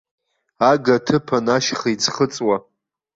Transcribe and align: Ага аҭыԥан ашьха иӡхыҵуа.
Ага 0.71 0.93
аҭыԥан 0.97 1.45
ашьха 1.55 1.89
иӡхыҵуа. 1.93 2.57